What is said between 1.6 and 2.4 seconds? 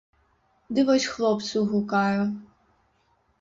гукаю!